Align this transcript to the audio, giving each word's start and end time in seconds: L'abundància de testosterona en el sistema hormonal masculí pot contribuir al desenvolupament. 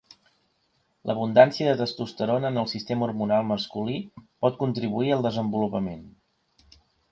L'abundància 1.09 1.67
de 1.67 1.75
testosterona 1.81 2.51
en 2.55 2.57
el 2.63 2.71
sistema 2.71 3.07
hormonal 3.09 3.47
masculí 3.51 3.99
pot 4.47 4.59
contribuir 4.65 5.15
al 5.19 5.25
desenvolupament. 5.29 6.05